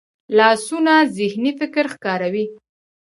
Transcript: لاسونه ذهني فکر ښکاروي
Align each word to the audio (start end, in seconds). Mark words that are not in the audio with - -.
لاسونه 0.37 0.93
ذهني 1.15 1.51
فکر 1.59 1.85
ښکاروي 1.93 2.45